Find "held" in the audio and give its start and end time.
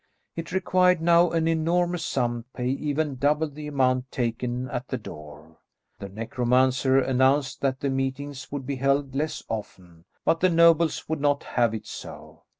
8.77-9.13